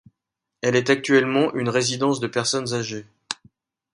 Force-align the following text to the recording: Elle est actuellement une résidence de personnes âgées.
Elle 0.63 0.75
est 0.75 0.89
actuellement 0.89 1.53
une 1.53 1.69
résidence 1.69 2.19
de 2.19 2.25
personnes 2.25 2.73
âgées. 2.73 3.05